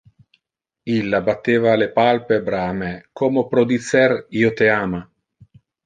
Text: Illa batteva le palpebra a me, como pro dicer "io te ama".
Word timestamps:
Illa 0.93 1.19
batteva 1.27 1.75
le 1.81 1.89
palpebra 1.99 2.59
a 2.71 2.73
me, 2.81 2.91
como 3.21 3.39
pro 3.53 3.69
dicer 3.75 4.11
"io 4.43 4.55
te 4.63 4.73
ama". 4.83 5.09